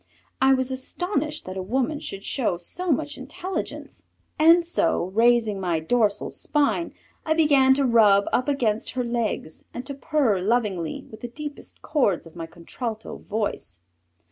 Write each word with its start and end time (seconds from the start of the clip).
I 0.41 0.55
was 0.55 0.71
astonished 0.71 1.45
that 1.45 1.57
a 1.57 1.61
woman 1.61 1.99
should 1.99 2.23
show 2.23 2.57
so 2.57 2.91
much 2.91 3.19
intelligence, 3.19 4.07
and 4.39 4.65
so, 4.65 5.11
raising 5.13 5.59
my 5.59 5.79
dorsal 5.79 6.31
spine, 6.31 6.95
I 7.23 7.35
began 7.35 7.75
to 7.75 7.85
rub 7.85 8.25
up 8.33 8.47
against 8.47 8.93
her 8.93 9.03
legs 9.03 9.63
and 9.75 9.85
to 9.85 9.93
purr 9.93 10.39
lovingly 10.41 11.05
with 11.11 11.21
the 11.21 11.27
deepest 11.27 11.83
chords 11.83 12.25
of 12.25 12.35
my 12.35 12.47
contralto 12.47 13.17
voice. 13.17 13.77